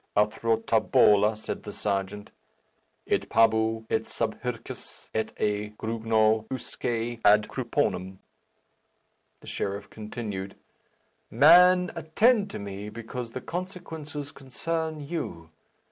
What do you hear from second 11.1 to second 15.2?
"Man, attend to me, because the consequences concern